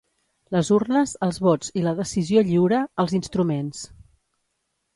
Les 0.53 0.71
urnes, 0.77 1.13
els 1.27 1.39
vots 1.49 1.69
i 1.81 1.85
la 1.89 1.93
decisió 2.01 2.45
lliure, 2.49 2.81
els 3.05 3.17
instruments. 3.21 3.87